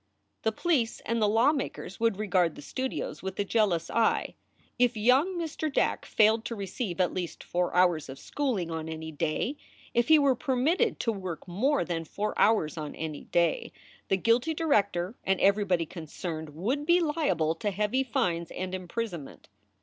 The 0.41 0.51
police 0.51 0.99
and 1.01 1.21
the 1.21 1.27
lawmakers 1.29 1.99
would 1.99 2.17
regard 2.17 2.55
the 2.55 2.63
studios 2.63 3.21
with 3.21 3.39
a 3.39 3.43
jealous 3.43 3.91
eye. 3.91 4.33
If 4.79 4.97
young 4.97 5.37
Mr. 5.37 5.71
Dack 5.71 6.07
failed 6.07 6.43
to 6.45 6.55
receive 6.55 6.99
at 6.99 7.13
least 7.13 7.43
four 7.43 7.71
hours 7.75 8.09
of 8.09 8.17
schooling 8.17 8.71
on 8.71 8.89
any 8.89 9.11
day; 9.11 9.57
if 9.93 10.07
he 10.07 10.17
were 10.17 10.33
per 10.33 10.55
mitted 10.55 10.99
to 11.01 11.11
work 11.11 11.47
more 11.47 11.85
than 11.85 12.03
four 12.03 12.33
hours 12.39 12.79
on 12.79 12.95
any 12.95 13.25
day, 13.25 13.71
the 14.07 14.17
guilty 14.17 14.55
director 14.55 15.13
and 15.23 15.39
everybody 15.39 15.85
concerned 15.85 16.49
would 16.55 16.87
be 16.87 16.99
liable 16.99 17.53
to 17.53 17.69
heavy 17.69 18.01
fines 18.03 18.49
and 18.49 18.73
imprisonment. 18.73 19.49